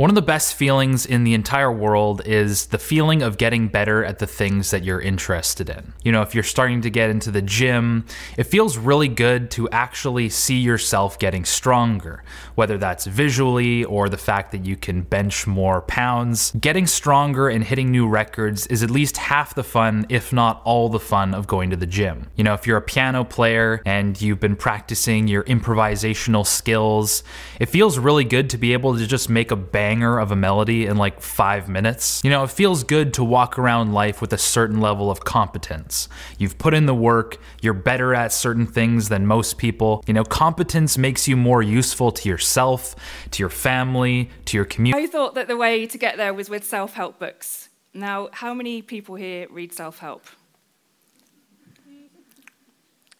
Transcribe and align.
One 0.00 0.08
of 0.08 0.14
the 0.14 0.22
best 0.22 0.54
feelings 0.54 1.04
in 1.04 1.24
the 1.24 1.34
entire 1.34 1.70
world 1.70 2.22
is 2.24 2.68
the 2.68 2.78
feeling 2.78 3.20
of 3.20 3.36
getting 3.36 3.68
better 3.68 4.02
at 4.02 4.18
the 4.18 4.26
things 4.26 4.70
that 4.70 4.82
you're 4.82 4.98
interested 4.98 5.68
in. 5.68 5.92
You 6.02 6.10
know, 6.10 6.22
if 6.22 6.34
you're 6.34 6.42
starting 6.42 6.80
to 6.80 6.88
get 6.88 7.10
into 7.10 7.30
the 7.30 7.42
gym, 7.42 8.06
it 8.38 8.44
feels 8.44 8.78
really 8.78 9.08
good 9.08 9.50
to 9.50 9.68
actually 9.68 10.30
see 10.30 10.56
yourself 10.56 11.18
getting 11.18 11.44
stronger, 11.44 12.24
whether 12.54 12.78
that's 12.78 13.04
visually 13.04 13.84
or 13.84 14.08
the 14.08 14.16
fact 14.16 14.52
that 14.52 14.64
you 14.64 14.74
can 14.74 15.02
bench 15.02 15.46
more 15.46 15.82
pounds. 15.82 16.52
Getting 16.58 16.86
stronger 16.86 17.50
and 17.50 17.62
hitting 17.62 17.90
new 17.90 18.08
records 18.08 18.66
is 18.68 18.82
at 18.82 18.90
least 18.90 19.18
half 19.18 19.54
the 19.54 19.62
fun, 19.62 20.06
if 20.08 20.32
not 20.32 20.62
all 20.64 20.88
the 20.88 20.98
fun, 20.98 21.34
of 21.34 21.46
going 21.46 21.68
to 21.68 21.76
the 21.76 21.84
gym. 21.84 22.30
You 22.36 22.44
know, 22.44 22.54
if 22.54 22.66
you're 22.66 22.78
a 22.78 22.80
piano 22.80 23.22
player 23.22 23.82
and 23.84 24.18
you've 24.18 24.40
been 24.40 24.56
practicing 24.56 25.28
your 25.28 25.44
improvisational 25.44 26.46
skills, 26.46 27.22
it 27.58 27.66
feels 27.66 27.98
really 27.98 28.24
good 28.24 28.48
to 28.48 28.56
be 28.56 28.72
able 28.72 28.96
to 28.96 29.06
just 29.06 29.28
make 29.28 29.50
a 29.50 29.56
bang 29.56 29.89
banger 29.90 30.20
of 30.20 30.30
a 30.30 30.36
melody 30.36 30.86
in 30.86 30.96
like 30.96 31.20
five 31.20 31.68
minutes. 31.68 32.20
You 32.22 32.30
know, 32.30 32.44
it 32.44 32.50
feels 32.50 32.84
good 32.84 33.12
to 33.14 33.24
walk 33.24 33.58
around 33.58 33.92
life 33.92 34.20
with 34.20 34.32
a 34.32 34.38
certain 34.38 34.80
level 34.80 35.10
of 35.10 35.24
competence. 35.24 36.08
You've 36.38 36.58
put 36.58 36.74
in 36.74 36.86
the 36.86 36.94
work, 36.94 37.38
you're 37.60 37.74
better 37.74 38.14
at 38.14 38.32
certain 38.32 38.68
things 38.68 39.08
than 39.08 39.26
most 39.26 39.58
people. 39.58 40.04
You 40.06 40.14
know, 40.14 40.22
competence 40.22 40.96
makes 40.96 41.26
you 41.26 41.36
more 41.36 41.60
useful 41.60 42.12
to 42.12 42.28
yourself, 42.28 42.94
to 43.32 43.42
your 43.42 43.48
family, 43.48 44.30
to 44.44 44.56
your 44.56 44.64
community. 44.64 45.02
I 45.02 45.08
thought 45.08 45.34
that 45.34 45.48
the 45.48 45.56
way 45.56 45.86
to 45.88 45.98
get 45.98 46.16
there 46.16 46.32
was 46.32 46.48
with 46.48 46.62
self 46.62 46.94
help 46.94 47.18
books. 47.18 47.68
Now, 47.92 48.28
how 48.32 48.54
many 48.54 48.82
people 48.82 49.16
here 49.16 49.48
read 49.50 49.72
self 49.72 49.98
help? 49.98 50.24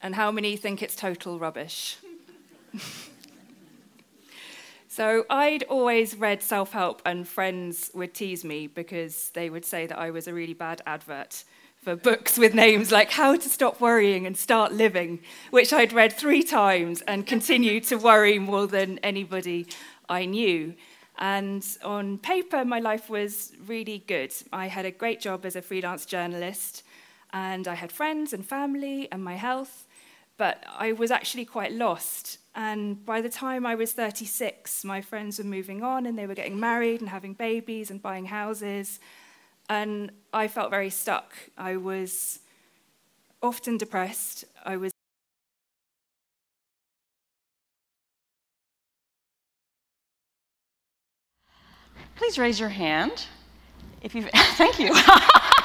And 0.00 0.14
how 0.14 0.30
many 0.30 0.56
think 0.56 0.82
it's 0.84 0.94
total 0.94 1.40
rubbish? 1.40 1.96
So 4.92 5.24
I'd 5.30 5.62
always 5.62 6.16
read 6.16 6.42
self 6.42 6.72
help, 6.72 7.00
and 7.06 7.26
friends 7.26 7.92
would 7.94 8.12
tease 8.12 8.44
me 8.44 8.66
because 8.66 9.30
they 9.34 9.48
would 9.48 9.64
say 9.64 9.86
that 9.86 9.96
I 9.96 10.10
was 10.10 10.26
a 10.26 10.34
really 10.34 10.52
bad 10.52 10.82
advert 10.84 11.44
for 11.80 11.94
books 11.94 12.36
with 12.36 12.54
names 12.54 12.90
like 12.90 13.12
How 13.12 13.36
to 13.36 13.48
Stop 13.48 13.80
Worrying 13.80 14.26
and 14.26 14.36
Start 14.36 14.72
Living, 14.72 15.20
which 15.52 15.72
I'd 15.72 15.92
read 15.92 16.12
three 16.12 16.42
times 16.42 17.02
and 17.02 17.24
continued 17.24 17.84
to 17.84 17.98
worry 17.98 18.40
more 18.40 18.66
than 18.66 18.98
anybody 18.98 19.68
I 20.08 20.24
knew. 20.24 20.74
And 21.20 21.64
on 21.84 22.18
paper, 22.18 22.64
my 22.64 22.80
life 22.80 23.08
was 23.08 23.52
really 23.64 24.02
good. 24.08 24.34
I 24.52 24.66
had 24.66 24.86
a 24.86 24.90
great 24.90 25.20
job 25.20 25.46
as 25.46 25.54
a 25.54 25.62
freelance 25.62 26.04
journalist, 26.04 26.82
and 27.32 27.68
I 27.68 27.74
had 27.74 27.92
friends 27.92 28.32
and 28.32 28.44
family 28.44 29.06
and 29.12 29.22
my 29.22 29.36
health, 29.36 29.86
but 30.40 30.64
I 30.78 30.92
was 30.92 31.10
actually 31.10 31.44
quite 31.44 31.70
lost. 31.70 32.38
And 32.54 33.04
by 33.04 33.20
the 33.20 33.28
time 33.28 33.66
I 33.66 33.74
was 33.74 33.92
36, 33.92 34.86
my 34.86 35.02
friends 35.02 35.36
were 35.36 35.44
moving 35.44 35.82
on 35.82 36.06
and 36.06 36.18
they 36.18 36.26
were 36.26 36.34
getting 36.34 36.58
married 36.58 37.02
and 37.02 37.10
having 37.10 37.34
babies 37.34 37.90
and 37.90 38.00
buying 38.00 38.24
houses. 38.24 39.00
And 39.68 40.10
I 40.32 40.48
felt 40.48 40.70
very 40.70 40.88
stuck. 40.88 41.34
I 41.58 41.76
was 41.76 42.38
often 43.42 43.76
depressed. 43.76 44.46
I 44.64 44.78
was 44.78 44.92
Please 52.16 52.38
raise 52.38 52.58
your 52.58 52.70
hand 52.70 53.26
if 54.00 54.14
you've 54.14 54.30
thank 54.56 54.78
you. 54.78 54.94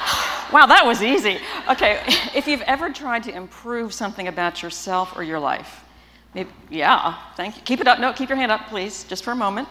wow, 0.52 0.66
that 0.66 0.84
was 0.84 1.02
easy. 1.02 1.38
Okay, 1.70 2.02
if 2.34 2.46
you've 2.46 2.62
ever 2.62 2.90
tried 2.90 3.22
to 3.24 3.34
improve 3.34 3.92
something 3.92 4.28
about 4.28 4.62
yourself 4.62 5.16
or 5.16 5.22
your 5.22 5.38
life, 5.38 5.84
Maybe, 6.36 6.50
yeah, 6.68 7.16
thank 7.34 7.56
you. 7.56 7.62
Keep 7.62 7.80
it 7.80 7.88
up. 7.88 7.98
No, 7.98 8.12
keep 8.12 8.28
your 8.28 8.36
hand 8.36 8.52
up, 8.52 8.68
please, 8.68 9.04
just 9.04 9.24
for 9.24 9.30
a 9.30 9.34
moment. 9.34 9.66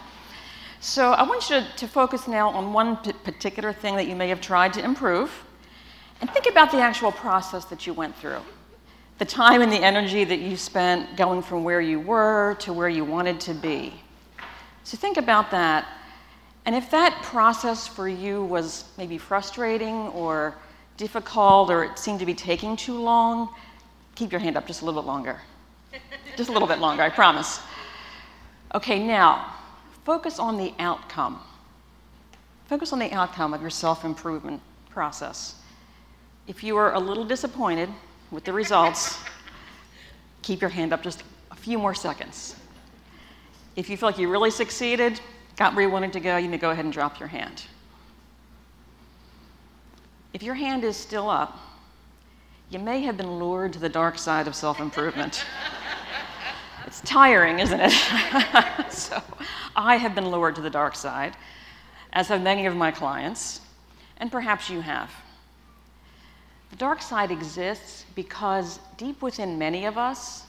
So 0.80 1.12
I 1.12 1.22
want 1.22 1.48
you 1.48 1.60
to, 1.60 1.68
to 1.76 1.88
focus 1.88 2.28
now 2.28 2.50
on 2.50 2.74
one 2.74 2.98
particular 2.98 3.72
thing 3.72 3.96
that 3.98 4.08
you 4.08 4.16
may 4.16 4.30
have 4.30 4.42
tried 4.42 4.74
to 4.74 4.84
improve, 4.84 5.32
and 6.22 6.32
think 6.32 6.48
about 6.48 6.72
the 6.72 6.80
actual 6.80 7.12
process 7.12 7.66
that 7.66 7.86
you 7.86 7.94
went 7.94 8.16
through. 8.16 8.40
The 9.20 9.26
time 9.26 9.62
and 9.62 9.72
the 9.72 9.78
energy 9.78 10.24
that 10.24 10.40
you 10.40 10.58
spent 10.58 11.16
going 11.16 11.44
from 11.44 11.64
where 11.64 11.82
you 11.82 12.00
were 12.00 12.56
to 12.62 12.74
where 12.74 12.90
you 12.90 13.06
wanted 13.06 13.40
to 13.42 13.54
be. 13.54 13.94
So 14.84 14.98
think 14.98 15.18
about 15.18 15.52
that. 15.52 15.88
And 16.66 16.74
if 16.74 16.90
that 16.90 17.22
process 17.22 17.88
for 17.88 18.10
you 18.10 18.44
was 18.44 18.86
maybe 18.98 19.20
frustrating 19.20 20.08
or 20.10 20.56
difficult 20.98 21.70
or 21.70 21.84
it 21.84 22.00
seemed 22.00 22.20
to 22.20 22.26
be 22.26 22.34
taking 22.34 22.76
too 22.76 23.00
long, 23.00 23.50
keep 24.16 24.32
your 24.32 24.40
hand 24.40 24.58
up 24.58 24.68
just 24.68 24.82
a 24.82 24.86
little 24.86 25.02
bit 25.02 25.08
longer. 25.08 25.42
Just 26.36 26.50
a 26.50 26.52
little 26.52 26.68
bit 26.68 26.80
longer, 26.80 27.02
I 27.02 27.10
promise. 27.10 27.62
Okay, 28.74 29.02
now, 29.02 29.54
focus 30.04 30.38
on 30.38 30.58
the 30.58 30.74
outcome. 30.80 31.40
Focus 32.68 32.92
on 32.92 33.00
the 33.00 33.10
outcome 33.14 33.54
of 33.54 33.62
your 33.62 33.70
self 33.70 34.04
improvement 34.04 34.62
process. 34.90 35.56
If 36.48 36.64
you 36.64 36.76
are 36.76 36.94
a 36.94 37.00
little 37.00 37.24
disappointed 37.24 37.90
with 38.32 38.44
the 38.44 38.52
results, 38.52 39.18
keep 40.42 40.60
your 40.60 40.70
hand 40.70 40.92
up 40.92 41.04
just 41.04 41.24
a 41.52 41.56
few 41.56 41.78
more 41.80 41.94
seconds. 41.94 42.56
If 43.76 43.90
you 43.90 43.96
feel 43.98 44.10
like 44.10 44.18
you 44.18 44.30
really 44.30 44.52
succeeded, 44.52 45.20
got 45.56 45.76
where 45.76 45.86
you 45.86 45.92
wanted 45.92 46.14
to 46.14 46.20
go, 46.20 46.38
you 46.38 46.50
may 46.50 46.58
go 46.58 46.72
ahead 46.72 46.86
and 46.86 46.94
drop 46.94 47.20
your 47.20 47.30
hand. 47.30 47.64
If 50.36 50.44
your 50.44 50.56
hand 50.56 50.84
is 50.84 50.98
still 50.98 51.30
up, 51.30 51.58
you 52.70 52.78
may 52.78 53.00
have 53.04 53.16
been 53.16 53.40
lured 53.40 53.72
to 53.72 53.80
the 53.80 53.88
dark 53.88 54.18
side 54.18 54.50
of 54.50 54.54
self 54.54 54.82
improvement. 54.82 55.46
It's 56.86 57.02
tiring, 57.02 57.60
isn't 57.60 57.80
it? 57.82 57.92
so 58.92 59.24
I 59.76 59.96
have 59.96 60.14
been 60.14 60.30
lured 60.30 60.56
to 60.56 60.62
the 60.62 60.70
dark 60.70 60.96
side, 60.96 61.36
as 62.14 62.28
have 62.28 62.44
many 62.44 62.68
of 62.68 62.76
my 62.76 62.92
clients, 62.92 63.62
and 64.18 64.32
perhaps 64.32 64.70
you 64.70 64.82
have. 64.82 65.10
The 66.70 66.76
dark 66.76 67.02
side 67.02 67.32
exists 67.32 68.06
because 68.14 68.80
deep 68.98 69.24
within 69.24 69.58
many 69.58 69.86
of 69.86 69.98
us, 69.98 70.44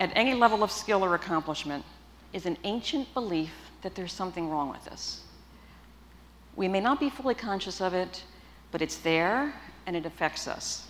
at 0.00 0.10
any 0.16 0.34
level 0.34 0.64
of 0.64 0.72
skill 0.72 1.04
or 1.04 1.14
accomplishment, 1.14 1.84
is 2.32 2.46
an 2.46 2.56
ancient 2.64 3.12
belief 3.14 3.54
that 3.82 3.94
there's 3.94 4.12
something 4.12 4.48
wrong 4.48 4.70
with 4.70 4.88
us. 4.88 5.20
We 6.56 6.66
may 6.66 6.80
not 6.80 6.98
be 6.98 7.10
fully 7.10 7.34
conscious 7.36 7.80
of 7.80 7.94
it, 7.94 8.24
but 8.72 8.80
it's 8.80 8.96
there 8.96 9.54
and 9.86 9.94
it 9.94 10.06
affects 10.06 10.48
us. 10.48 10.88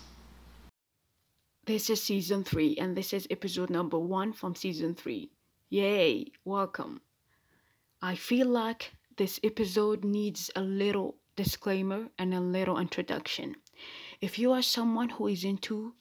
This 1.65 1.89
is 1.89 2.01
season 2.01 2.43
3, 2.43 2.77
and 2.77 2.95
this 2.95 3.13
is 3.13 3.27
episode 3.29 3.69
number 3.69 3.99
1 3.99 4.33
from 4.33 4.55
season 4.55 4.95
3. 4.95 5.29
Yay! 5.69 6.25
Welcome. 6.45 7.01
I 8.01 8.15
feel 8.15 8.47
like 8.47 8.93
this 9.17 9.39
episode 9.43 10.03
needs 10.03 10.49
a 10.55 10.61
little 10.61 11.17
disclaimer 11.35 12.07
and 12.17 12.33
a 12.33 12.39
little 12.39 12.79
introduction. 12.79 13.55
If 14.21 14.39
you 14.39 14.51
are 14.53 14.61
someone 14.61 15.09
who 15.09 15.27
is 15.27 15.43
into 15.43 15.93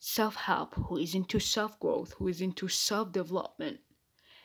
self 0.00 0.34
help, 0.34 0.74
who 0.74 0.96
is 0.96 1.14
into 1.14 1.38
self 1.38 1.78
growth, 1.78 2.14
who 2.14 2.28
is 2.28 2.40
into 2.40 2.68
self 2.68 3.12
development, 3.12 3.78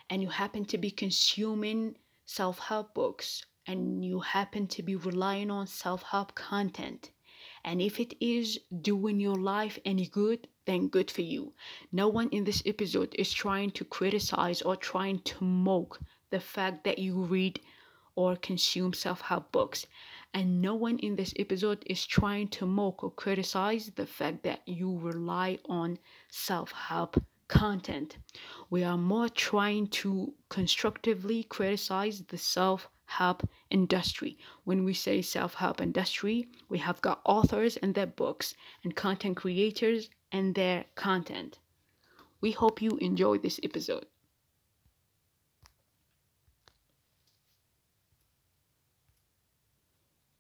and 0.10 0.22
you 0.22 0.30
happen 0.30 0.66
to 0.66 0.78
be 0.78 0.92
consuming 0.92 1.98
self 2.26 2.60
help 2.60 2.94
books 2.94 3.46
and 3.68 4.06
you 4.06 4.20
happen 4.20 4.68
to 4.68 4.84
be 4.84 4.96
relying 4.96 5.50
on 5.50 5.68
self 5.68 6.04
help 6.04 6.36
content, 6.36 7.12
and 7.64 7.82
if 7.82 8.00
it 8.00 8.14
is 8.20 8.60
doing 8.82 9.20
your 9.20 9.36
life 9.36 9.80
any 9.86 10.08
good, 10.08 10.48
then 10.66 10.88
good 10.88 11.10
for 11.10 11.22
you. 11.22 11.54
No 11.92 12.08
one 12.08 12.30
in 12.30 12.44
this 12.44 12.62
episode 12.66 13.16
is 13.16 13.32
trying 13.32 13.72
to 13.72 13.86
criticize 13.86 14.62
or 14.62 14.76
trying 14.76 15.20
to 15.20 15.44
mock 15.44 16.00
the 16.30 16.40
fact 16.40 16.84
that 16.84 17.00
you 17.00 17.24
read 17.24 17.60
or 18.16 18.36
consume 18.36 18.94
self 18.94 19.22
help 19.22 19.52
books. 19.52 19.86
And 20.34 20.62
no 20.62 20.76
one 20.76 21.00
in 21.00 21.16
this 21.16 21.34
episode 21.38 21.84
is 21.86 22.06
trying 22.06 22.50
to 22.50 22.66
mock 22.66 23.04
or 23.04 23.12
criticize 23.12 23.92
the 23.96 24.06
fact 24.06 24.44
that 24.44 24.62
you 24.68 24.98
rely 24.98 25.60
on 25.68 26.00
self 26.30 26.72
help 26.72 27.22
content. 27.48 28.18
We 28.70 28.84
are 28.84 28.98
more 28.98 29.30
trying 29.30 29.88
to 30.02 30.34
constructively 30.50 31.44
criticize 31.44 32.24
the 32.24 32.38
self 32.38 32.90
help 33.18 33.48
industry. 33.70 34.38
When 34.64 34.84
we 34.84 34.94
say 34.94 35.22
self 35.22 35.56
help 35.56 35.82
industry, 35.82 36.48
we 36.70 36.80
have 36.80 37.02
got 37.02 37.22
authors 37.26 37.78
and 37.78 37.94
their 37.96 38.08
books 38.08 38.56
and 38.84 38.96
content 38.96 39.38
creators 39.38 40.10
and 40.32 40.56
their 40.56 40.86
content. 40.96 41.60
We 42.42 42.52
hope 42.52 42.82
you 42.82 42.98
enjoy 42.98 43.38
this 43.40 43.60
episode. 43.64 44.06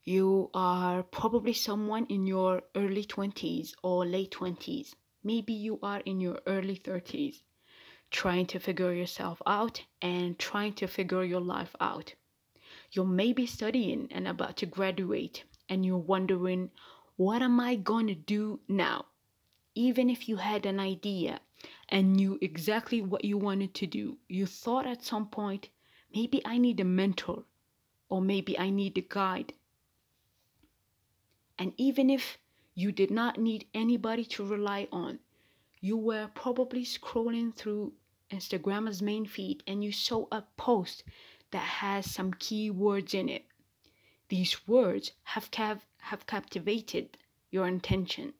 You 0.03 0.51
are 0.53 1.01
probably 1.01 1.53
someone 1.53 2.05
in 2.07 2.27
your 2.27 2.61
early 2.75 3.03
20s 3.05 3.73
or 3.81 4.05
late 4.05 4.31
20s. 4.31 4.95
Maybe 5.23 5.53
you 5.53 5.79
are 5.81 6.01
in 6.01 6.19
your 6.21 6.41
early 6.45 6.75
30s, 6.75 7.41
trying 8.11 8.45
to 8.47 8.59
figure 8.59 8.93
yourself 8.93 9.41
out 9.47 9.83
and 10.03 10.37
trying 10.37 10.73
to 10.73 10.87
figure 10.87 11.23
your 11.23 11.41
life 11.41 11.75
out. 11.79 12.13
You're 12.95 13.05
maybe 13.05 13.45
studying 13.45 14.07
and 14.11 14.25
about 14.25 14.55
to 14.57 14.65
graduate, 14.65 15.43
and 15.67 15.85
you're 15.85 15.97
wondering, 15.97 16.69
what 17.17 17.41
am 17.41 17.59
I 17.59 17.75
going 17.75 18.07
to 18.07 18.15
do 18.15 18.61
now? 18.69 19.07
Even 19.75 20.09
if 20.09 20.29
you 20.29 20.37
had 20.37 20.65
an 20.65 20.79
idea 20.79 21.41
and 21.89 22.13
knew 22.13 22.39
exactly 22.41 23.01
what 23.01 23.25
you 23.25 23.37
wanted 23.37 23.73
to 23.73 23.85
do, 23.85 24.17
you 24.29 24.45
thought 24.45 24.87
at 24.87 25.03
some 25.03 25.27
point, 25.27 25.67
maybe 26.13 26.41
I 26.45 26.57
need 26.57 26.79
a 26.79 26.85
mentor, 26.85 27.43
or 28.07 28.21
maybe 28.21 28.57
I 28.57 28.69
need 28.69 28.97
a 28.97 29.01
guide. 29.01 29.51
And 31.59 31.73
even 31.75 32.09
if 32.09 32.37
you 32.75 32.93
did 32.93 33.11
not 33.11 33.37
need 33.37 33.67
anybody 33.73 34.23
to 34.23 34.45
rely 34.45 34.87
on, 34.93 35.19
you 35.81 35.97
were 35.97 36.29
probably 36.33 36.85
scrolling 36.85 37.53
through 37.53 37.91
Instagram's 38.31 39.01
main 39.01 39.25
feed 39.25 39.63
and 39.67 39.83
you 39.83 39.91
saw 39.91 40.27
a 40.31 40.43
post 40.57 41.03
that 41.55 41.61
has 41.61 42.11
some 42.11 42.33
key 42.33 42.69
words 42.69 43.13
in 43.13 43.29
it. 43.29 43.45
These 44.27 44.67
words 44.67 45.13
have, 45.23 45.49
have 45.99 46.27
captivated 46.27 47.17
your 47.49 47.65
attention. 47.65 48.33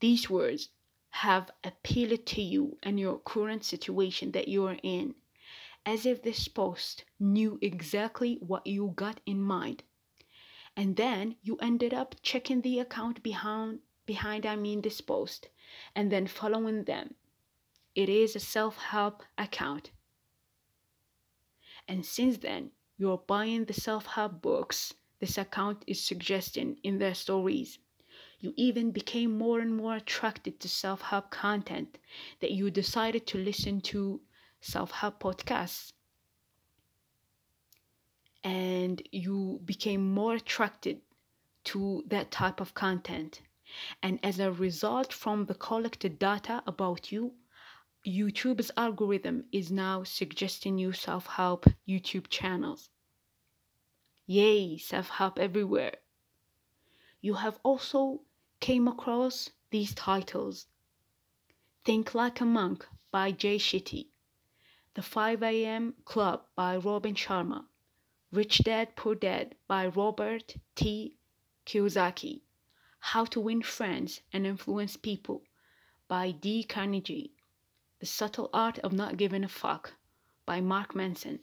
These 0.00 0.30
words 0.30 0.70
have 1.10 1.50
appealed 1.62 2.24
to 2.24 2.40
you 2.40 2.78
and 2.82 2.98
your 2.98 3.18
current 3.18 3.62
situation 3.62 4.32
that 4.32 4.48
you 4.48 4.64
are 4.64 4.78
in, 4.82 5.16
as 5.84 6.06
if 6.06 6.22
this 6.22 6.48
post 6.48 7.04
knew 7.18 7.58
exactly 7.60 8.38
what 8.40 8.66
you 8.66 8.94
got 8.96 9.20
in 9.26 9.42
mind. 9.42 9.82
And 10.74 10.96
then 10.96 11.36
you 11.42 11.58
ended 11.58 11.92
up 11.92 12.14
checking 12.22 12.62
the 12.62 12.78
account 12.78 13.22
behind 13.22 13.80
behind 14.06 14.46
I 14.46 14.56
mean 14.56 14.80
this 14.80 15.02
post 15.02 15.50
and 15.94 16.10
then 16.10 16.26
following 16.26 16.84
them. 16.84 17.16
It 17.94 18.08
is 18.08 18.36
a 18.36 18.40
self-help 18.40 19.22
account. 19.36 19.90
And 21.88 22.04
since 22.04 22.38
then, 22.38 22.70
you're 22.96 23.18
buying 23.18 23.64
the 23.64 23.72
self-help 23.72 24.40
books 24.42 24.94
this 25.20 25.36
account 25.36 25.84
is 25.86 26.02
suggesting 26.02 26.78
in 26.82 26.98
their 26.98 27.14
stories. 27.14 27.78
You 28.38 28.54
even 28.56 28.90
became 28.90 29.36
more 29.36 29.60
and 29.60 29.76
more 29.76 29.96
attracted 29.96 30.58
to 30.60 30.68
self-help 30.68 31.30
content 31.30 31.98
that 32.40 32.52
you 32.52 32.70
decided 32.70 33.26
to 33.28 33.38
listen 33.38 33.82
to 33.82 34.20
self-help 34.62 35.20
podcasts. 35.20 35.92
And 38.42 39.02
you 39.12 39.60
became 39.66 40.14
more 40.14 40.36
attracted 40.36 41.02
to 41.64 42.02
that 42.06 42.30
type 42.30 42.60
of 42.60 42.72
content 42.72 43.42
and 44.02 44.18
as 44.22 44.40
a 44.40 44.50
result 44.50 45.12
from 45.12 45.44
the 45.46 45.54
collected 45.54 46.18
data 46.18 46.62
about 46.66 47.12
you, 47.12 47.34
YouTube's 48.06 48.70
algorithm 48.78 49.44
is 49.52 49.70
now 49.70 50.04
suggesting 50.04 50.78
you 50.78 50.92
self-help 50.94 51.66
YouTube 51.86 52.28
channels. 52.28 52.88
Yay, 54.26 54.78
self-help 54.78 55.38
everywhere. 55.38 55.96
You 57.20 57.34
have 57.34 57.58
also 57.62 58.22
came 58.58 58.88
across 58.88 59.50
these 59.70 59.94
titles. 59.94 60.66
Think 61.84 62.14
Like 62.14 62.40
a 62.40 62.46
Monk 62.46 62.86
by 63.10 63.32
Jay 63.32 63.58
Shetty, 63.58 64.06
The 64.94 65.02
5 65.02 65.42
a.m. 65.42 65.94
Club 66.06 66.44
by 66.56 66.78
Robin 66.78 67.14
Sharma, 67.14 67.66
Rich 68.32 68.58
Dad 68.64 68.96
Poor 68.96 69.14
Dad 69.14 69.56
by 69.68 69.88
Robert 69.88 70.54
T. 70.74 71.16
Kiyosaki, 71.66 72.40
how 73.00 73.26
to 73.26 73.40
Win 73.40 73.60
Friends 73.60 74.22
and 74.32 74.46
Influence 74.46 74.96
People 74.96 75.42
by 76.08 76.30
D. 76.30 76.64
Carnegie. 76.64 77.34
The 78.00 78.06
Subtle 78.06 78.48
Art 78.54 78.78
of 78.78 78.94
Not 78.94 79.18
Giving 79.18 79.44
a 79.44 79.48
Fuck 79.48 79.92
by 80.46 80.62
Mark 80.62 80.94
Manson. 80.94 81.40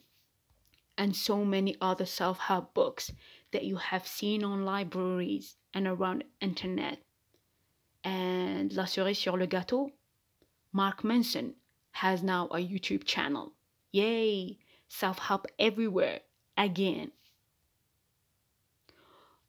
And 0.96 1.14
so 1.14 1.44
many 1.44 1.76
other 1.80 2.04
self-help 2.04 2.74
books 2.74 3.12
that 3.52 3.64
you 3.64 3.76
have 3.76 4.08
seen 4.08 4.42
on 4.42 4.64
libraries 4.64 5.56
and 5.72 5.86
around 5.86 6.24
internet. 6.40 6.98
And 8.02 8.72
la 8.72 8.86
cerise 8.86 9.18
sur 9.18 9.36
le 9.36 9.46
gâteau, 9.46 9.92
Mark 10.72 11.04
Manson 11.04 11.54
has 11.92 12.24
now 12.24 12.46
a 12.46 12.56
YouTube 12.56 13.04
channel. 13.04 13.52
Yay! 13.92 14.58
Self-help 14.88 15.46
everywhere 15.60 16.22
again. 16.56 17.12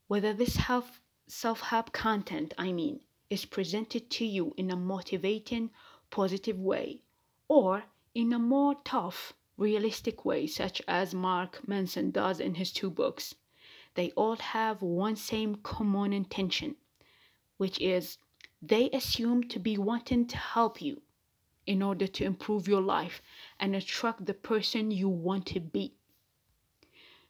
Whether 0.07 0.33
this 0.33 0.57
help 0.57 0.85
self 1.27 1.61
help 1.61 1.91
content, 1.91 2.53
I 2.55 2.71
mean, 2.71 2.99
is 3.31 3.45
presented 3.45 4.11
to 4.11 4.25
you 4.25 4.53
in 4.57 4.69
a 4.69 4.75
motivating, 4.75 5.71
positive 6.11 6.59
way, 6.59 7.01
or 7.47 7.83
in 8.13 8.33
a 8.33 8.39
more 8.39 8.75
tough, 8.83 9.33
realistic 9.57 10.25
way, 10.25 10.47
such 10.47 10.81
as 10.87 11.13
Mark 11.13 11.67
Manson 11.67 12.11
does 12.11 12.39
in 12.39 12.55
his 12.55 12.71
two 12.71 12.89
books, 12.89 13.35
they 13.95 14.11
all 14.11 14.37
have 14.37 14.81
one 14.81 15.15
same 15.15 15.55
common 15.55 16.13
intention, 16.13 16.75
which 17.57 17.79
is 17.79 18.17
they 18.61 18.89
assume 18.91 19.43
to 19.43 19.59
be 19.59 19.77
wanting 19.77 20.27
to 20.27 20.37
help 20.37 20.81
you 20.81 21.01
in 21.65 21.81
order 21.81 22.07
to 22.07 22.23
improve 22.23 22.67
your 22.67 22.81
life 22.81 23.21
and 23.59 23.75
attract 23.75 24.25
the 24.25 24.33
person 24.33 24.91
you 24.91 25.07
want 25.07 25.45
to 25.45 25.59
be. 25.59 25.93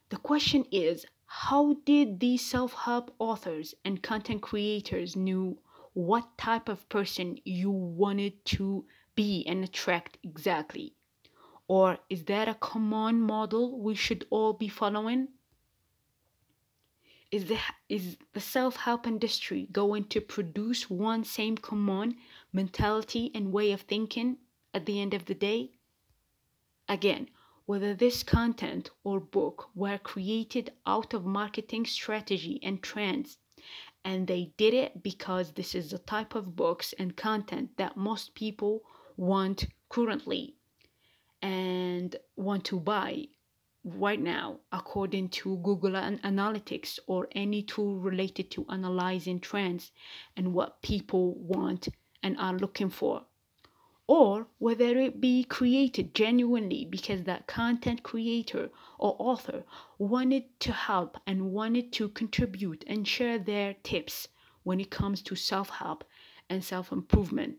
The 0.10 0.18
question 0.18 0.66
is 0.72 1.06
how 1.26 1.76
did 1.86 2.20
these 2.20 2.46
self-help 2.46 3.14
authors 3.20 3.76
and 3.86 4.02
content 4.02 4.42
creators 4.42 5.16
knew 5.16 5.60
what 6.00 6.38
type 6.38 6.70
of 6.70 6.88
person 6.88 7.38
you 7.44 7.70
wanted 7.70 8.46
to 8.46 8.86
be 9.16 9.46
and 9.46 9.66
attract 9.66 10.18
exactly? 10.24 10.94
Or 11.68 12.00
is 12.10 12.24
that 12.26 12.48
a 12.48 12.54
common 12.54 13.22
model 13.22 13.78
we 13.82 13.96
should 13.96 14.26
all 14.30 14.54
be 14.54 14.70
following? 14.70 15.28
Is 17.32 17.46
the, 17.46 17.58
is 17.90 18.18
the 18.32 18.40
self-help 18.40 19.08
industry 19.08 19.68
going 19.74 20.06
to 20.06 20.22
produce 20.22 20.90
one 20.90 21.26
same 21.26 21.58
common 21.58 22.16
mentality 22.54 23.30
and 23.36 23.52
way 23.52 23.74
of 23.74 23.82
thinking 23.82 24.38
at 24.74 24.86
the 24.86 25.02
end 25.02 25.14
of 25.14 25.26
the 25.26 25.36
day? 25.36 25.72
Again, 26.88 27.30
whether 27.66 27.94
this 27.94 28.24
content 28.24 28.90
or 29.04 29.20
book 29.20 29.70
were 29.76 30.00
created 30.00 30.72
out 30.88 31.14
of 31.14 31.26
marketing 31.26 31.86
strategy 31.86 32.58
and 32.64 32.82
trends 32.82 33.38
and 34.10 34.26
they 34.26 34.52
did 34.58 34.74
it 34.74 35.04
because 35.04 35.52
this 35.52 35.76
is 35.76 35.92
the 35.92 36.00
type 36.00 36.34
of 36.34 36.56
books 36.56 36.96
and 36.98 37.16
content 37.16 37.70
that 37.78 37.96
most 37.96 38.34
people 38.34 38.82
want 39.18 39.68
currently 39.88 40.56
and 41.44 42.16
want 42.36 42.64
to 42.66 42.80
buy 42.80 43.24
right 43.84 44.20
now 44.20 44.60
according 44.72 45.30
to 45.30 45.58
Google 45.58 45.92
Analytics 45.92 46.98
or 47.06 47.28
any 47.34 47.62
tool 47.62 48.00
related 48.00 48.50
to 48.52 48.66
analyzing 48.70 49.40
trends 49.40 49.92
and 50.36 50.56
what 50.56 50.82
people 50.82 51.36
want 51.36 51.88
and 52.24 52.36
are 52.40 52.54
looking 52.54 52.90
for 52.90 53.22
or 54.10 54.48
whether 54.58 54.98
it 54.98 55.22
be 55.22 55.44
created 55.44 56.16
genuinely 56.16 56.84
because 56.84 57.26
that 57.26 57.46
content 57.46 58.02
creator 58.02 58.72
or 58.98 59.16
author 59.20 59.64
wanted 60.00 60.44
to 60.60 60.74
help 60.74 61.16
and 61.28 61.52
wanted 61.52 61.94
to 61.94 62.10
contribute 62.10 62.84
and 62.88 63.08
share 63.08 63.38
their 63.38 63.76
tips 63.84 64.28
when 64.64 64.80
it 64.80 64.90
comes 64.90 65.22
to 65.22 65.36
self 65.36 65.70
help 65.70 66.04
and 66.50 66.64
self 66.64 66.92
improvement. 66.92 67.58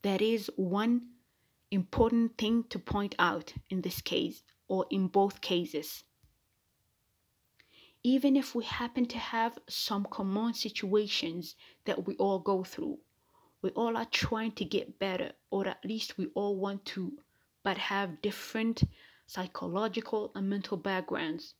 That 0.00 0.22
is 0.22 0.50
one 0.56 1.10
important 1.70 2.38
thing 2.38 2.64
to 2.70 2.78
point 2.78 3.14
out 3.18 3.52
in 3.68 3.82
this 3.82 4.00
case 4.00 4.42
or 4.66 4.86
in 4.88 5.08
both 5.08 5.42
cases. 5.42 6.04
Even 8.02 8.34
if 8.34 8.54
we 8.54 8.64
happen 8.64 9.04
to 9.04 9.18
have 9.18 9.58
some 9.68 10.06
common 10.10 10.54
situations 10.54 11.54
that 11.84 12.06
we 12.06 12.16
all 12.16 12.38
go 12.38 12.64
through, 12.64 12.98
we 13.62 13.70
all 13.70 13.96
are 13.96 14.06
trying 14.06 14.52
to 14.52 14.64
get 14.64 14.98
better, 14.98 15.32
or 15.50 15.68
at 15.68 15.84
least 15.84 16.16
we 16.16 16.26
all 16.34 16.56
want 16.56 16.84
to, 16.86 17.18
but 17.62 17.76
have 17.76 18.22
different 18.22 18.82
psychological 19.26 20.32
and 20.34 20.48
mental 20.48 20.78
backgrounds. 20.78 21.54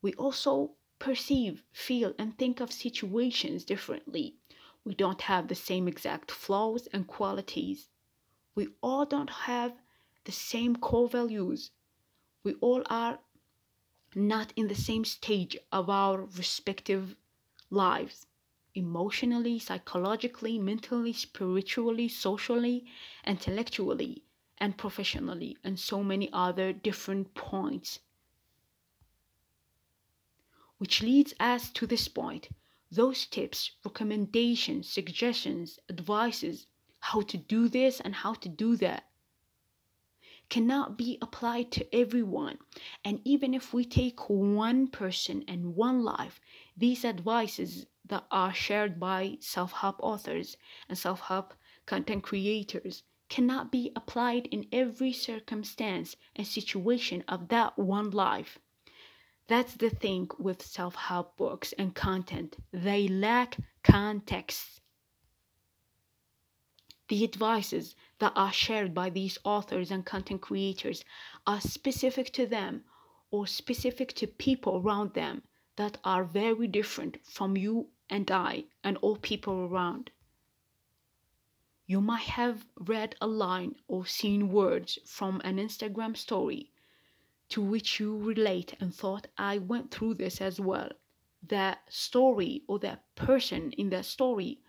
We 0.00 0.14
also 0.14 0.72
perceive, 0.98 1.62
feel, 1.72 2.14
and 2.18 2.36
think 2.38 2.60
of 2.60 2.72
situations 2.72 3.64
differently. 3.64 4.36
We 4.84 4.94
don't 4.94 5.20
have 5.22 5.48
the 5.48 5.54
same 5.54 5.86
exact 5.86 6.30
flaws 6.30 6.86
and 6.86 7.06
qualities. 7.06 7.88
We 8.54 8.68
all 8.80 9.04
don't 9.04 9.30
have 9.30 9.74
the 10.24 10.32
same 10.32 10.76
core 10.76 11.08
values. 11.08 11.70
We 12.44 12.54
all 12.54 12.82
are 12.86 13.18
not 14.14 14.52
in 14.56 14.68
the 14.68 14.74
same 14.74 15.04
stage 15.04 15.56
of 15.70 15.90
our 15.90 16.22
respective 16.22 17.14
lives 17.68 18.26
emotionally, 18.74 19.58
psychologically, 19.58 20.58
mentally, 20.58 21.12
spiritually, 21.12 22.08
socially, 22.08 22.86
intellectually, 23.26 24.24
and 24.58 24.76
professionally, 24.76 25.56
and 25.64 25.78
so 25.78 26.02
many 26.02 26.28
other 26.32 26.72
different 26.72 27.34
points. 27.34 28.00
Which 30.78 31.02
leads 31.02 31.34
us 31.40 31.70
to 31.72 31.86
this 31.86 32.08
point 32.08 32.48
those 32.90 33.26
tips, 33.26 33.70
recommendations, 33.84 34.88
suggestions, 34.88 35.78
advices, 35.88 36.66
how 36.98 37.20
to 37.22 37.36
do 37.36 37.68
this 37.68 38.00
and 38.00 38.14
how 38.14 38.34
to 38.34 38.48
do 38.48 38.76
that 38.76 39.04
cannot 40.50 40.98
be 40.98 41.16
applied 41.22 41.70
to 41.70 41.94
everyone. 41.94 42.58
And 43.04 43.20
even 43.24 43.54
if 43.54 43.72
we 43.72 43.84
take 43.84 44.28
one 44.28 44.88
person 44.88 45.44
and 45.46 45.76
one 45.76 46.02
life, 46.02 46.40
these 46.76 47.04
advices 47.04 47.86
that 48.10 48.26
are 48.30 48.52
shared 48.52 48.98
by 49.00 49.38
self 49.40 49.72
help 49.72 49.96
authors 50.00 50.56
and 50.88 50.98
self 50.98 51.20
help 51.20 51.54
content 51.86 52.24
creators 52.24 53.04
cannot 53.28 53.70
be 53.70 53.92
applied 53.94 54.46
in 54.48 54.66
every 54.72 55.12
circumstance 55.12 56.16
and 56.34 56.46
situation 56.46 57.22
of 57.28 57.48
that 57.48 57.78
one 57.78 58.10
life. 58.10 58.58
That's 59.46 59.74
the 59.74 59.90
thing 59.90 60.28
with 60.38 60.66
self 60.66 60.96
help 60.96 61.36
books 61.36 61.72
and 61.78 61.94
content, 61.94 62.56
they 62.72 63.06
lack 63.06 63.56
context. 63.84 64.80
The 67.08 67.24
advices 67.24 67.94
that 68.18 68.32
are 68.36 68.52
shared 68.52 68.92
by 68.92 69.10
these 69.10 69.38
authors 69.44 69.90
and 69.90 70.04
content 70.04 70.40
creators 70.40 71.04
are 71.46 71.60
specific 71.60 72.32
to 72.32 72.46
them 72.46 72.84
or 73.30 73.46
specific 73.46 74.12
to 74.14 74.26
people 74.26 74.76
around 74.78 75.14
them 75.14 75.42
that 75.76 75.98
are 76.04 76.24
very 76.24 76.66
different 76.66 77.18
from 77.24 77.56
you 77.56 77.88
and 78.10 78.30
I 78.30 78.64
and 78.84 78.96
all 78.98 79.16
people 79.16 79.54
around. 79.54 80.10
You 81.86 82.00
might 82.00 82.28
have 82.28 82.66
read 82.76 83.16
a 83.20 83.26
line 83.26 83.76
or 83.88 84.04
seen 84.04 84.50
words 84.50 84.98
from 85.06 85.40
an 85.44 85.56
Instagram 85.56 86.16
story 86.16 86.70
to 87.50 87.62
which 87.62 87.98
you 87.98 88.16
relate 88.16 88.74
and 88.80 88.94
thought, 88.94 89.26
I 89.38 89.58
went 89.58 89.90
through 89.90 90.14
this 90.14 90.40
as 90.40 90.60
well. 90.60 90.90
That 91.42 91.80
story 91.88 92.62
or 92.68 92.78
that 92.80 93.14
person 93.14 93.72
in 93.72 93.90
that 93.90 94.04
story 94.04 94.60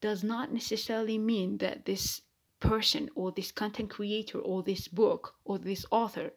does 0.00 0.22
not 0.22 0.52
necessarily 0.52 1.18
mean 1.18 1.58
that 1.58 1.86
this 1.86 2.22
person 2.60 3.08
or 3.14 3.32
this 3.32 3.52
content 3.52 3.90
creator 3.90 4.38
or 4.38 4.62
this 4.62 4.88
book 4.88 5.34
or 5.44 5.58
this 5.58 5.86
author 5.90 6.32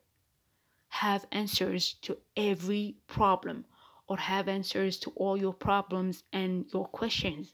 have 0.88 1.26
answers 1.32 1.94
to 2.02 2.18
every 2.36 2.96
problem 3.08 3.66
or 4.10 4.18
have 4.18 4.50
answers 4.50 4.98
to 4.98 5.12
all 5.12 5.38
your 5.38 5.54
problems 5.54 6.24
and 6.34 6.66
your 6.74 6.88
questions. 6.88 7.54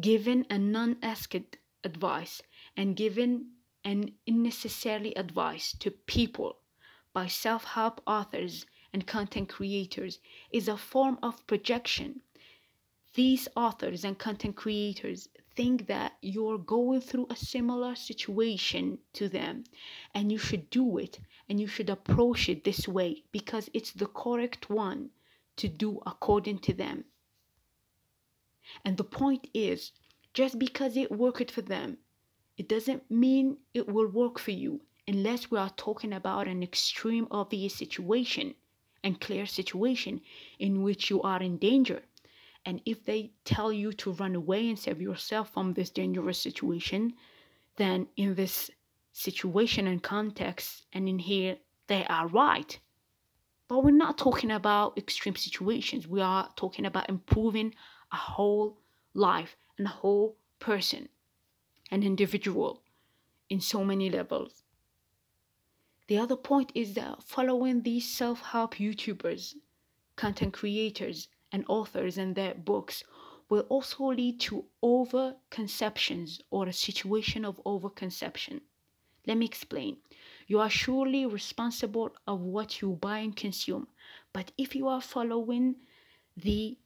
Given 0.00 0.44
a 0.50 0.58
non 0.58 0.96
asked 1.00 1.56
advice 1.84 2.42
and 2.76 2.96
given 2.96 3.52
an 3.84 4.12
unnecessary 4.26 5.16
advice 5.16 5.72
to 5.78 5.90
people 5.90 6.58
by 7.12 7.28
self 7.28 7.64
help 7.64 8.02
authors 8.06 8.66
and 8.92 9.06
content 9.06 9.48
creators 9.48 10.18
is 10.52 10.66
a 10.68 10.76
form 10.76 11.18
of 11.22 11.46
projection. 11.46 12.20
These 13.14 13.48
authors 13.56 14.04
and 14.04 14.18
content 14.18 14.56
creators 14.56 15.28
think 15.56 15.86
that 15.86 16.12
you're 16.22 16.58
going 16.58 17.00
through 17.00 17.26
a 17.30 17.36
similar 17.36 17.94
situation 17.94 18.98
to 19.12 19.28
them 19.28 19.64
and 20.14 20.30
you 20.30 20.38
should 20.38 20.70
do 20.70 20.98
it 20.98 21.18
and 21.48 21.60
you 21.60 21.66
should 21.66 21.90
approach 21.90 22.48
it 22.48 22.64
this 22.64 22.86
way 22.86 23.24
because 23.32 23.68
it's 23.74 23.92
the 23.92 24.06
correct 24.06 24.70
one 24.70 25.10
to 25.56 25.68
do 25.68 26.00
according 26.06 26.58
to 26.58 26.72
them. 26.72 27.04
And 28.84 28.96
the 28.96 29.04
point 29.04 29.48
is, 29.52 29.92
just 30.32 30.58
because 30.58 30.96
it 30.96 31.10
worked 31.10 31.50
for 31.50 31.62
them, 31.62 31.98
it 32.56 32.68
doesn't 32.68 33.10
mean 33.10 33.58
it 33.74 33.88
will 33.88 34.06
work 34.06 34.38
for 34.38 34.52
you 34.52 34.80
unless 35.08 35.50
we 35.50 35.58
are 35.58 35.70
talking 35.70 36.12
about 36.12 36.46
an 36.46 36.62
extreme 36.62 37.26
obvious 37.30 37.74
situation 37.74 38.54
and 39.02 39.20
clear 39.20 39.46
situation 39.46 40.20
in 40.58 40.82
which 40.82 41.10
you 41.10 41.20
are 41.22 41.42
in 41.42 41.56
danger. 41.56 42.02
And 42.66 42.80
if 42.84 43.04
they 43.04 43.32
tell 43.44 43.72
you 43.72 43.92
to 43.94 44.12
run 44.12 44.34
away 44.34 44.68
and 44.68 44.78
save 44.78 45.00
yourself 45.00 45.52
from 45.52 45.72
this 45.72 45.90
dangerous 45.90 46.38
situation, 46.38 47.14
then 47.76 48.06
in 48.16 48.34
this 48.34 48.70
situation 49.12 49.86
and 49.86 50.02
context 50.02 50.86
and 50.92 51.08
in 51.08 51.18
here, 51.18 51.56
they 51.86 52.04
are 52.06 52.28
right. 52.28 52.78
But 53.68 53.84
we're 53.84 53.92
not 53.92 54.18
talking 54.18 54.50
about 54.50 54.98
extreme 54.98 55.36
situations. 55.36 56.06
We 56.06 56.20
are 56.20 56.50
talking 56.56 56.86
about 56.86 57.08
improving 57.08 57.74
a 58.12 58.16
whole 58.16 58.78
life 59.14 59.56
and 59.78 59.86
a 59.86 59.90
whole 59.90 60.36
person, 60.58 61.08
an 61.90 62.02
individual 62.02 62.82
in 63.48 63.60
so 63.60 63.84
many 63.84 64.10
levels. 64.10 64.64
The 66.08 66.18
other 66.18 66.36
point 66.36 66.72
is 66.74 66.94
that 66.94 67.22
following 67.22 67.82
these 67.82 68.08
self 68.08 68.40
help 68.40 68.74
YouTubers, 68.74 69.54
content 70.16 70.52
creators, 70.52 71.28
and 71.52 71.64
authors 71.68 72.18
and 72.18 72.34
their 72.34 72.54
books 72.54 73.04
will 73.48 73.66
also 73.68 74.04
lead 74.04 74.40
to 74.40 74.64
over-conceptions 74.82 76.40
or 76.50 76.66
a 76.68 76.72
situation 76.72 77.44
of 77.44 77.60
over-conception. 77.64 78.60
Let 79.26 79.36
me 79.36 79.46
explain. 79.46 79.98
You 80.46 80.60
are 80.60 80.70
surely 80.70 81.26
responsible 81.26 82.10
of 82.26 82.40
what 82.40 82.80
you 82.80 82.92
buy 83.00 83.18
and 83.18 83.34
consume, 83.34 83.88
but 84.32 84.52
if 84.56 84.74
you 84.74 84.88
are 84.88 85.00
following 85.00 85.76
the 86.36 86.78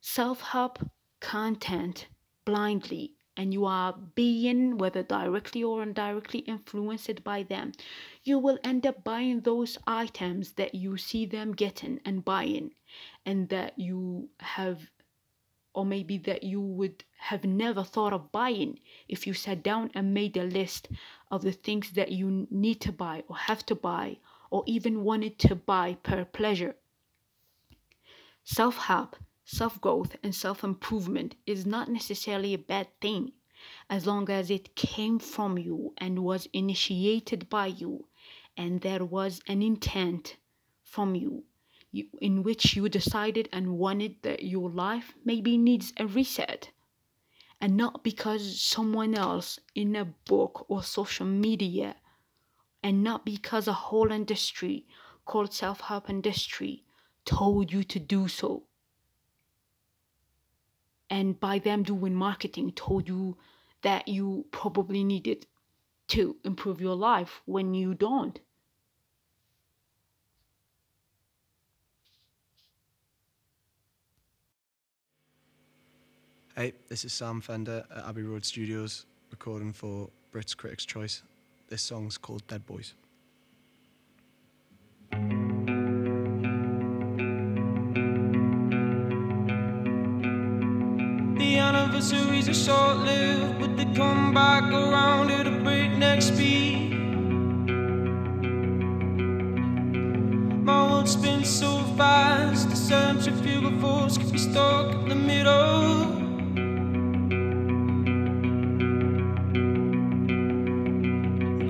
self-help 0.00 0.78
content 1.20 2.06
blindly 2.44 3.14
and 3.36 3.52
you 3.52 3.64
are 3.64 3.94
being 4.14 4.76
whether 4.76 5.02
directly 5.02 5.62
or 5.62 5.82
indirectly 5.82 6.40
influenced 6.40 7.22
by 7.24 7.42
them 7.42 7.72
you 8.24 8.38
will 8.38 8.58
end 8.64 8.86
up 8.86 9.02
buying 9.04 9.40
those 9.40 9.78
items 9.86 10.52
that 10.52 10.74
you 10.74 10.96
see 10.96 11.24
them 11.26 11.52
getting 11.52 12.00
and 12.04 12.24
buying 12.24 12.70
and 13.24 13.48
that 13.48 13.78
you 13.78 14.28
have 14.40 14.90
or 15.72 15.84
maybe 15.84 16.18
that 16.18 16.42
you 16.42 16.60
would 16.60 17.04
have 17.18 17.44
never 17.44 17.84
thought 17.84 18.12
of 18.12 18.32
buying 18.32 18.78
if 19.08 19.26
you 19.26 19.32
sat 19.32 19.62
down 19.62 19.90
and 19.94 20.12
made 20.12 20.36
a 20.36 20.42
list 20.42 20.88
of 21.30 21.42
the 21.42 21.52
things 21.52 21.92
that 21.92 22.10
you 22.10 22.46
need 22.50 22.80
to 22.80 22.90
buy 22.90 23.22
or 23.28 23.36
have 23.36 23.64
to 23.64 23.74
buy 23.74 24.16
or 24.50 24.64
even 24.66 25.04
wanted 25.04 25.38
to 25.38 25.54
buy 25.54 25.96
per 26.02 26.24
pleasure. 26.24 26.74
Self 28.42 28.76
help, 28.78 29.16
self 29.52 29.80
growth, 29.80 30.14
and 30.22 30.32
self 30.32 30.62
improvement 30.62 31.34
is 31.44 31.66
not 31.66 31.88
necessarily 31.88 32.54
a 32.54 32.58
bad 32.58 32.86
thing. 33.00 33.32
As 33.88 34.06
long 34.06 34.30
as 34.30 34.48
it 34.48 34.76
came 34.76 35.18
from 35.18 35.58
you 35.58 35.92
and 35.98 36.22
was 36.22 36.46
initiated 36.52 37.48
by 37.48 37.66
you 37.66 38.06
and 38.56 38.80
there 38.80 39.04
was 39.04 39.40
an 39.48 39.60
intent 39.60 40.36
from 40.84 41.16
you 41.16 41.42
you, 41.90 42.06
in 42.20 42.44
which 42.44 42.76
you 42.76 42.88
decided 42.88 43.48
and 43.52 43.76
wanted 43.76 44.22
that 44.22 44.44
your 44.44 44.70
life 44.70 45.14
maybe 45.24 45.58
needs 45.58 45.92
a 45.96 46.06
reset. 46.06 46.70
And 47.60 47.76
not 47.76 48.04
because 48.04 48.60
someone 48.60 49.16
else 49.16 49.58
in 49.74 49.96
a 49.96 50.04
book 50.04 50.64
or 50.68 50.84
social 50.84 51.26
media 51.26 51.96
and 52.84 53.02
not 53.02 53.26
because 53.26 53.66
a 53.66 53.72
whole 53.72 54.12
industry 54.12 54.86
called 55.26 55.52
self-help 55.52 56.08
industry 56.08 56.84
told 57.24 57.72
you 57.72 57.82
to 57.84 57.98
do 57.98 58.28
so 58.28 58.62
and 61.10 61.38
by 61.40 61.58
them 61.58 61.82
doing 61.82 62.14
marketing 62.14 62.72
told 62.72 63.08
you 63.08 63.36
that 63.82 64.08
you 64.08 64.46
probably 64.52 65.04
needed 65.04 65.46
to 66.08 66.36
improve 66.44 66.80
your 66.80 66.96
life 66.96 67.42
when 67.44 67.74
you 67.74 67.94
don't 67.94 68.40
Hey, 76.56 76.74
this 76.88 77.06
is 77.06 77.12
Sam 77.14 77.40
Fender 77.40 77.84
at 77.96 78.04
Abbey 78.04 78.22
Road 78.22 78.44
Studios, 78.44 79.06
recording 79.30 79.72
for 79.72 80.10
Brits 80.30 80.54
Critics' 80.54 80.84
Choice. 80.84 81.22
This 81.70 81.80
song's 81.80 82.18
called 82.18 82.46
Dead 82.48 82.66
Boys. 82.66 82.92
Anniversaries 92.00 92.48
are 92.48 92.54
short 92.54 92.96
lived, 93.04 93.60
but 93.60 93.76
they 93.76 93.84
come 93.94 94.32
back 94.32 94.62
around 94.72 95.30
at 95.30 95.46
a 95.46 95.50
breakneck 95.50 96.22
speed. 96.22 96.94
My 100.64 100.90
world 100.90 101.06
spins 101.06 101.50
so 101.50 101.76
fast, 101.98 102.70
the 102.70 102.76
centrifugal 102.76 103.78
force 103.80 104.16
keeps 104.16 104.32
me 104.32 104.38
stuck 104.38 104.94
in 104.94 105.08
the 105.10 105.14
middle. 105.14 106.06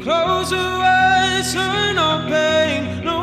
Close 0.04 0.52
your 0.52 0.60
eyes, 0.60 1.52
turn 1.52 1.99
on 1.99 2.28
pain. 2.28 3.04
Nobody 3.04 3.19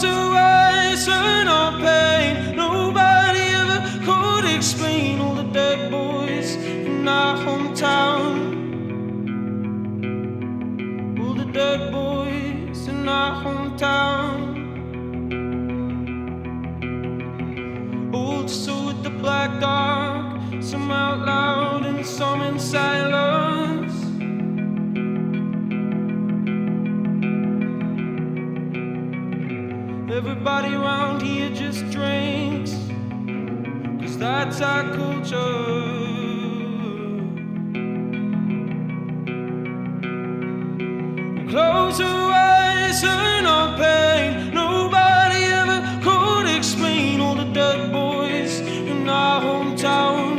Turn 0.00 1.48
on 1.48 1.80
pain. 1.80 2.56
Nobody 2.56 3.40
ever 3.60 3.80
could 4.04 4.44
explain 4.44 5.20
all 5.20 5.34
the 5.34 5.44
dead 5.44 5.90
boys 5.90 6.56
in 6.56 7.06
our 7.08 7.36
hometown. 7.36 8.32
All 11.20 11.34
the 11.34 11.46
dead 11.52 11.92
boys 11.92 12.88
in 12.88 13.08
our 13.08 13.44
hometown. 13.44 14.36
Old 18.14 18.48
the 19.02 19.10
black 19.10 19.60
dark, 19.60 20.62
some 20.62 20.90
out 20.90 21.26
loud 21.26 21.84
and 21.84 22.06
some 22.06 22.40
in 22.42 22.58
silence. 22.58 23.59
Everybody 30.42 30.74
around 30.74 31.20
here 31.20 31.50
just 31.50 31.90
drinks. 31.90 32.70
Cause 34.00 34.16
that's 34.16 34.62
our 34.62 34.84
culture. 34.94 35.36
We 41.36 41.46
close 41.50 42.00
our 42.00 42.32
eyes, 42.32 43.02
turn 43.02 43.44
our 43.44 43.76
pain. 43.76 44.54
Nobody 44.54 45.44
ever 45.44 46.00
could 46.02 46.46
explain 46.56 47.20
all 47.20 47.34
the 47.34 47.44
dead 47.52 47.92
boys 47.92 48.60
in 48.60 49.10
our 49.10 49.42
hometown. 49.42 50.38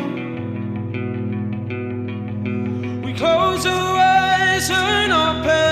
We 3.06 3.14
close 3.14 3.68
our 3.68 3.98
eyes, 4.00 4.68
turn 4.68 5.12
our 5.12 5.44
pain. 5.44 5.71